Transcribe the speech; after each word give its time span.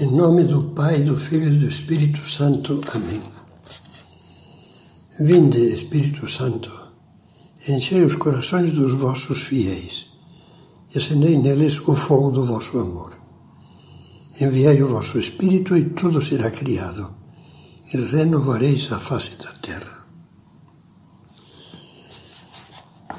Em 0.00 0.10
nome 0.10 0.42
do 0.42 0.60
Pai, 0.70 1.02
do 1.02 1.16
Filho 1.16 1.54
e 1.54 1.58
do 1.58 1.68
Espírito 1.68 2.28
Santo. 2.28 2.80
Amém. 2.92 3.22
Vinde, 5.20 5.72
Espírito 5.72 6.28
Santo, 6.28 6.68
enchei 7.68 8.04
os 8.04 8.16
corações 8.16 8.72
dos 8.72 8.92
vossos 8.94 9.42
fiéis 9.42 10.08
e 10.92 10.98
acendei 10.98 11.36
neles 11.36 11.78
o 11.86 11.94
fogo 11.94 12.32
do 12.32 12.44
vosso 12.44 12.76
amor. 12.78 13.16
Enviai 14.40 14.82
o 14.82 14.88
vosso 14.88 15.16
Espírito 15.16 15.76
e 15.76 15.84
tudo 15.90 16.20
será 16.20 16.50
criado, 16.50 17.14
e 17.92 17.96
renovareis 17.96 18.90
a 18.90 18.98
face 18.98 19.38
da 19.38 19.52
terra. 19.52 20.06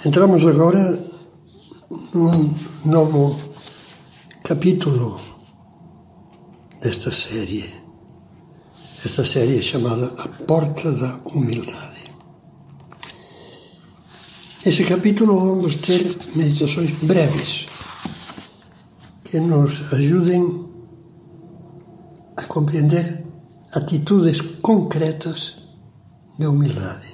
Entramos 0.05 0.45
agora 0.45 1.01
num 2.13 2.53
novo 2.85 3.39
capítulo 4.43 5.24
desta 6.81 7.11
série. 7.11 7.69
Esta 9.03 9.25
série 9.25 9.59
é 9.59 9.61
chamada 9.61 10.13
A 10.17 10.27
Porta 10.27 10.91
da 10.91 11.19
Humildade. 11.25 12.11
Nesse 14.65 14.83
capítulo 14.83 15.39
vamos 15.39 15.75
ter 15.75 16.17
meditações 16.35 16.91
breves 17.03 17.67
que 19.23 19.39
nos 19.39 19.93
ajudem 19.93 20.65
a 22.37 22.43
compreender 22.43 23.23
atitudes 23.73 24.41
concretas 24.61 25.57
de 26.39 26.47
humildade. 26.47 27.13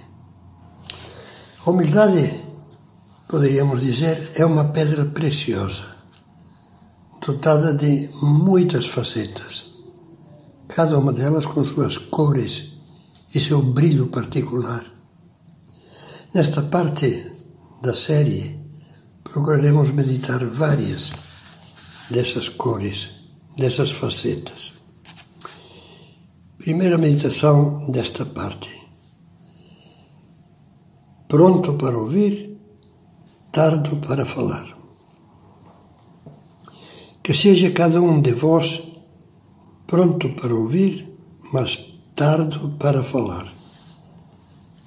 A 1.65 1.69
humildade, 1.69 2.33
poderíamos 3.27 3.81
dizer, 3.81 4.31
é 4.35 4.45
uma 4.45 4.65
pedra 4.65 5.05
preciosa 5.05 6.00
dotada 7.25 7.75
de 7.75 8.09
muitas 8.23 8.87
facetas, 8.87 9.65
cada 10.67 10.97
uma 10.97 11.13
delas 11.13 11.45
com 11.45 11.63
suas 11.63 11.95
cores 11.95 12.71
e 13.33 13.39
seu 13.39 13.61
brilho 13.61 14.07
particular. 14.07 14.83
Nesta 16.33 16.63
parte 16.63 17.31
da 17.83 17.93
série, 17.93 18.59
procuraremos 19.23 19.91
meditar 19.91 20.43
várias 20.45 21.11
dessas 22.09 22.49
cores, 22.49 23.11
dessas 23.55 23.91
facetas. 23.91 24.73
Primeira 26.57 26.97
meditação 26.97 27.91
desta 27.91 28.25
parte. 28.25 28.69
Pronto 31.27 31.75
para 31.75 31.97
ouvir, 31.97 32.57
tardo 33.51 33.97
para 33.97 34.25
falar 34.25 34.70
que 37.23 37.33
seja 37.33 37.71
cada 37.71 38.01
um 38.01 38.21
de 38.21 38.33
vós 38.33 38.81
pronto 39.85 40.29
para 40.29 40.55
ouvir, 40.55 41.07
mas 41.53 41.77
tardo 42.15 42.71
para 42.79 43.03
falar. 43.03 43.53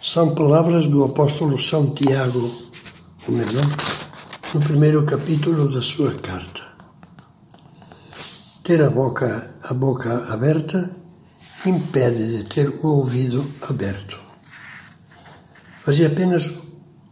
São 0.00 0.34
palavras 0.34 0.88
do 0.88 1.05
apóstolo 1.05 1.58
São 1.58 1.94
Tiago, 1.94 2.50
o 3.28 3.32
menor, 3.32 3.66
no 4.52 4.60
primeiro 4.60 5.05
capítulo 5.05 5.68
da 5.72 5.80
sua 5.80 6.14
carta. 6.14 6.62
Ter 8.62 8.82
a 8.82 8.90
boca, 8.90 9.58
a 9.62 9.74
boca 9.74 10.32
aberta 10.32 10.90
impede 11.66 12.38
de 12.38 12.44
ter 12.44 12.68
o 12.82 12.86
ouvido 12.86 13.44
aberto. 13.68 14.18
Fazia 15.82 16.08
apenas 16.08 16.50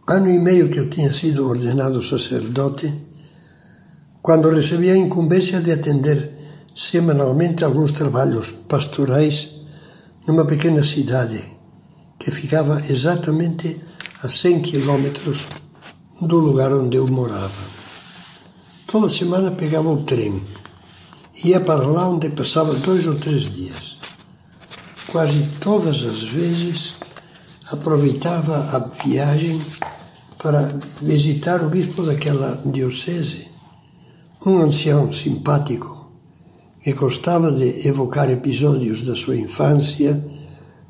ano 0.07 0.29
e 0.29 0.39
meio 0.39 0.69
que 0.69 0.79
eu 0.79 0.89
tinha 0.89 1.11
sido 1.13 1.47
ordenado 1.47 2.01
sacerdote 2.01 3.12
quando 4.23 4.49
recebi 4.49 4.89
a 4.89 4.95
incumbência 4.95 5.59
de 5.59 5.73
atender 5.73 6.31
semanalmente 6.73 7.65
alguns 7.65 7.91
trabalhos 7.91 8.55
pastorais 8.69 9.51
numa 10.25 10.45
pequena 10.45 10.81
cidade 10.81 11.43
que 12.17 12.31
ficava 12.31 12.81
exatamente 12.89 13.81
a 14.23 14.29
100 14.29 14.61
quilômetros 14.61 15.45
do 16.21 16.39
lugar 16.39 16.71
onde 16.71 16.95
eu 16.95 17.05
morava. 17.05 17.51
Toda 18.87 19.09
semana 19.09 19.51
pegava 19.51 19.89
o 19.89 20.03
trem, 20.03 20.41
ia 21.43 21.59
para 21.59 21.85
lá 21.85 22.07
onde 22.07 22.29
passava 22.29 22.75
dois 22.75 23.05
ou 23.05 23.15
três 23.15 23.51
dias. 23.53 23.97
Quase 25.07 25.49
todas 25.59 26.01
as 26.05 26.23
vezes 26.23 26.93
aproveitava 27.69 28.55
a 28.71 29.03
viagem 29.03 29.61
para 30.37 30.79
visitar 31.01 31.61
o 31.61 31.67
bispo 31.69 32.03
daquela 32.03 32.61
diocese 32.65 33.52
um 34.45 34.57
ancião 34.57 35.11
simpático 35.11 36.11
que 36.81 36.91
gostava 36.93 37.49
de 37.49 37.87
evocar 37.87 38.29
episódios 38.29 39.03
da 39.03 39.15
sua 39.15 39.37
infância, 39.37 40.21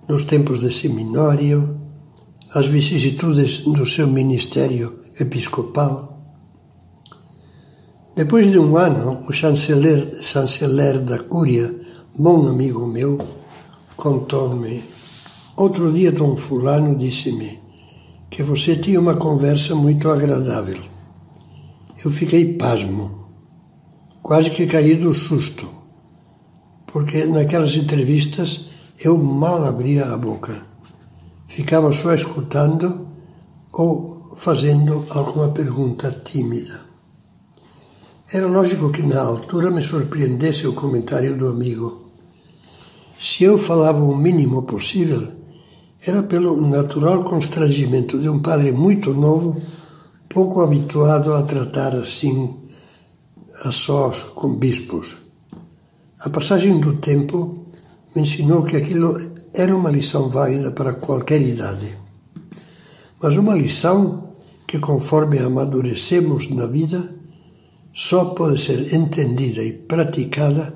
nos 0.10 0.24
tempos 0.24 0.60
de 0.60 0.74
seminário, 0.74 1.80
as 2.52 2.66
vicissitudes 2.66 3.62
do 3.62 3.86
seu 3.86 4.08
ministério 4.08 5.00
episcopal. 5.20 6.20
Depois 8.16 8.52
de 8.52 8.58
um 8.58 8.76
ano, 8.76 9.24
o 9.28 9.32
chanceler, 9.32 10.20
chanceler 10.20 11.00
da 11.02 11.20
Cúria, 11.20 11.74
bom 12.18 12.48
amigo 12.48 12.88
meu, 12.88 13.20
contou-me: 13.96 14.84
Outro 15.56 15.94
dia, 15.94 16.12
Dom 16.12 16.36
Fulano 16.36 16.96
disse-me 16.96 17.60
que 18.32 18.42
você 18.42 18.76
tinha 18.78 19.00
uma 19.00 19.16
conversa 19.16 19.76
muito 19.76 20.10
agradável. 20.10 20.82
Eu 22.04 22.10
fiquei 22.10 22.54
pasmo 22.56 23.23
quase 24.24 24.50
que 24.52 24.66
caí 24.66 24.96
do 24.96 25.14
susto, 25.14 25.70
porque 26.88 27.26
naquelas 27.26 27.76
entrevistas 27.76 28.70
eu 29.04 29.18
mal 29.18 29.66
abria 29.66 30.06
a 30.06 30.18
boca. 30.18 30.66
Ficava 31.48 31.92
só 31.92 32.14
escutando 32.14 33.06
ou 33.74 34.34
fazendo 34.38 35.06
alguma 35.10 35.50
pergunta 35.50 36.10
tímida. 36.24 36.80
Era 38.32 38.48
lógico 38.48 38.92
que 38.92 39.04
na 39.04 39.22
altura 39.22 39.70
me 39.70 39.84
surpreendesse 39.84 40.66
o 40.66 40.74
comentário 40.74 41.38
do 41.38 41.50
amigo. 41.50 42.10
Se 43.20 43.44
eu 43.44 43.60
falava 43.60 44.02
o 44.02 44.16
mínimo 44.16 44.64
possível, 44.64 45.22
era 46.02 46.24
pelo 46.24 46.60
natural 46.62 47.24
constrangimento 47.26 48.18
de 48.18 48.30
um 48.30 48.40
padre 48.40 48.72
muito 48.72 49.14
novo, 49.14 49.62
pouco 50.30 50.62
habituado 50.62 51.34
a 51.34 51.44
tratar 51.44 51.94
assim 51.94 52.63
a 53.62 53.72
sós 53.72 54.24
com 54.36 54.56
bispos. 54.56 55.18
A 56.20 56.30
passagem 56.30 56.80
do 56.80 56.94
tempo 56.98 57.68
me 58.16 58.22
ensinou 58.22 58.64
que 58.64 58.78
aquilo 58.78 59.20
era 59.54 59.76
uma 59.76 59.92
lição 59.92 60.30
válida 60.30 60.72
para 60.72 60.94
qualquer 60.94 61.42
idade. 61.42 61.96
Mas 63.22 63.38
uma 63.38 63.56
lição 63.56 64.34
que, 64.68 64.80
conforme 64.80 65.40
amadurecemos 65.40 66.50
na 66.50 66.66
vida, 66.66 67.14
só 67.94 68.26
pode 68.26 68.62
ser 68.62 68.94
entendida 68.94 69.64
e 69.64 69.74
praticada 69.74 70.74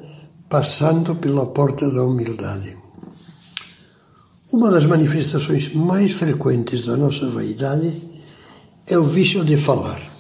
passando 0.48 1.16
pela 1.16 1.48
porta 1.48 1.90
da 1.90 2.04
humildade. 2.04 2.78
Uma 4.54 4.72
das 4.72 4.86
manifestações 4.86 5.74
mais 5.74 6.12
frequentes 6.12 6.86
da 6.86 6.96
nossa 6.96 7.30
vaidade 7.30 8.02
é 8.86 8.98
o 8.98 9.08
vício 9.08 9.44
de 9.44 9.58
falar 9.58 10.17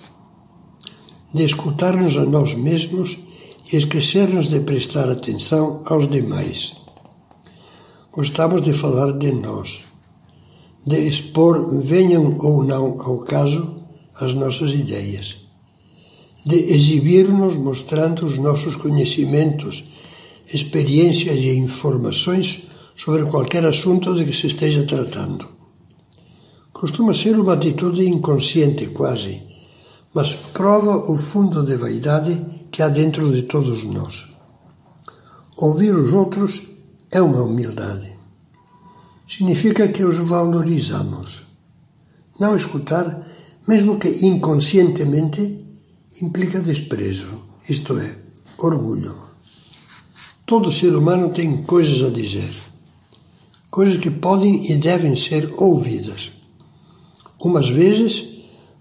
de 1.33 1.43
escutar-nos 1.43 2.17
a 2.17 2.25
nós 2.25 2.53
mesmos 2.53 3.17
e 3.71 3.75
esquecer-nos 3.75 4.47
de 4.47 4.61
prestar 4.61 5.09
atenção 5.09 5.81
aos 5.85 6.07
demais. 6.07 6.73
Gostamos 8.11 8.61
de 8.61 8.73
falar 8.73 9.13
de 9.13 9.31
nós, 9.31 9.79
de 10.85 11.07
expor, 11.07 11.83
venham 11.83 12.37
ou 12.39 12.63
não 12.63 13.01
ao 13.01 13.19
caso, 13.19 13.75
as 14.19 14.33
nossas 14.33 14.71
ideias, 14.71 15.35
de 16.45 16.55
exibir-nos 16.55 17.55
mostrando 17.57 18.25
os 18.25 18.37
nossos 18.37 18.75
conhecimentos, 18.75 19.83
experiências 20.51 21.35
e 21.35 21.57
informações 21.57 22.63
sobre 22.95 23.25
qualquer 23.25 23.65
assunto 23.65 24.15
de 24.15 24.25
que 24.25 24.33
se 24.33 24.47
esteja 24.47 24.83
tratando. 24.83 25.47
Costuma 26.73 27.13
ser 27.13 27.39
uma 27.39 27.53
atitude 27.53 28.07
inconsciente 28.07 28.87
quase 28.87 29.46
mas 30.13 30.33
prova 30.33 31.11
o 31.11 31.17
fundo 31.17 31.63
de 31.63 31.75
vaidade 31.75 32.67
que 32.71 32.81
há 32.81 32.89
dentro 32.89 33.31
de 33.31 33.43
todos 33.43 33.83
nós. 33.83 34.25
Ouvir 35.57 35.95
os 35.95 36.13
outros 36.13 36.61
é 37.11 37.21
uma 37.21 37.41
humildade. 37.41 38.15
Significa 39.27 39.87
que 39.87 40.03
os 40.03 40.17
valorizamos. 40.17 41.43
Não 42.39 42.55
escutar, 42.55 43.27
mesmo 43.67 43.99
que 43.99 44.25
inconscientemente, 44.25 45.65
implica 46.21 46.61
desprezo, 46.61 47.41
isto 47.67 47.97
é, 47.97 48.15
orgulho. 48.57 49.15
Todo 50.45 50.71
ser 50.71 50.95
humano 50.95 51.29
tem 51.29 51.63
coisas 51.63 52.01
a 52.01 52.09
dizer, 52.09 52.53
coisas 53.69 53.97
que 53.97 54.09
podem 54.09 54.71
e 54.71 54.77
devem 54.77 55.15
ser 55.15 55.53
ouvidas. 55.57 56.31
Umas 57.41 57.67
vezes 57.69 58.36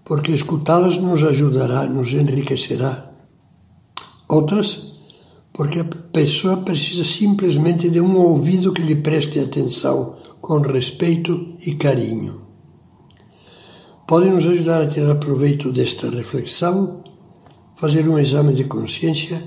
porque 0.07 0.31
escutá-las 0.31 0.97
nos 0.99 1.21
ajudará, 1.21 1.85
nos 1.85 2.13
enriquecerá. 2.13 3.11
Outras, 4.29 4.93
porque 5.51 5.81
a 5.81 5.83
pessoa 5.83 6.55
precisa 6.55 7.03
simplesmente 7.03 7.89
de 7.89 7.99
um 7.99 8.17
ouvido 8.17 8.71
que 8.71 8.81
lhe 8.81 8.95
preste 8.95 9.37
atenção 9.37 10.15
com 10.39 10.59
respeito 10.59 11.55
e 11.65 11.75
carinho. 11.75 12.47
Pode 14.07 14.29
nos 14.29 14.45
ajudar 14.45 14.81
a 14.81 14.87
tirar 14.87 15.15
proveito 15.15 15.73
desta 15.73 16.09
reflexão, 16.09 17.03
fazer 17.75 18.07
um 18.07 18.17
exame 18.17 18.53
de 18.53 18.63
consciência 18.63 19.43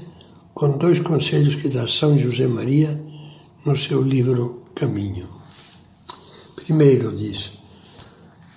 com 0.52 0.76
dois 0.76 1.00
conselhos 1.00 1.56
que 1.56 1.70
dá 1.70 1.88
São 1.88 2.18
José 2.18 2.46
Maria 2.46 3.02
no 3.64 3.74
seu 3.74 4.02
livro 4.02 4.62
Caminho. 4.74 5.26
Primeiro 6.54 7.16
diz: 7.16 7.59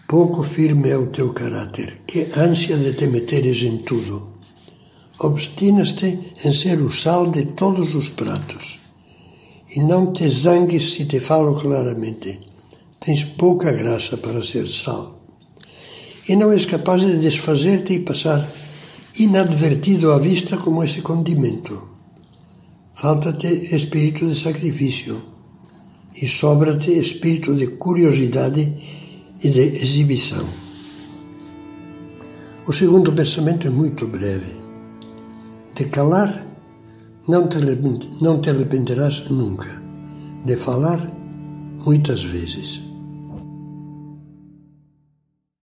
Pouco 0.08 0.44
firme 0.44 0.90
é 0.90 0.98
o 0.98 1.08
teu 1.08 1.34
caráter, 1.34 2.02
que 2.06 2.30
ânsia 2.36 2.78
de 2.78 2.94
te 2.94 3.08
meteres 3.08 3.62
em 3.64 3.78
tudo. 3.78 4.34
Obstinas-te 5.20 6.20
em 6.44 6.54
ser 6.54 6.82
o 6.82 6.92
sal 6.92 7.32
de 7.32 7.46
todos 7.46 7.96
os 7.96 8.10
pratos. 8.10 8.80
E 9.76 9.80
não 9.80 10.12
te 10.12 10.28
zangues 10.30 10.94
se 10.94 11.06
te 11.06 11.20
falo 11.20 11.56
claramente. 11.56 12.40
Tens 13.00 13.24
pouca 13.24 13.72
graça 13.72 14.18
para 14.18 14.44
ser 14.44 14.68
sal. 14.68 15.20
E 16.28 16.36
não 16.36 16.52
és 16.52 16.66
capaz 16.66 17.02
de 17.02 17.18
desfazer-te 17.18 17.94
e 17.94 18.00
passar 18.00 18.52
inadvertido 19.18 20.12
à 20.12 20.20
vista 20.20 20.58
como 20.58 20.84
esse 20.84 21.02
condimento. 21.02 21.90
Falta-te 22.94 23.48
espírito 23.76 24.28
de 24.28 24.36
sacrifício 24.36 25.22
e 26.22 26.28
sobra-te 26.28 26.92
espírito 26.92 27.56
de 27.56 27.68
curiosidade 27.68 28.72
e 29.44 29.50
de 29.50 29.60
exibição. 29.60 30.46
O 32.66 32.72
segundo 32.72 33.12
pensamento 33.12 33.68
é 33.68 33.70
muito 33.70 34.08
breve. 34.08 34.56
De 35.76 35.86
calar, 35.86 36.48
não 37.28 37.48
te, 37.48 37.58
não 38.22 38.40
te 38.40 38.50
arrependerás 38.50 39.30
nunca. 39.30 39.82
De 40.46 40.56
falar, 40.56 41.12
muitas 41.86 42.24
vezes. 42.24 42.93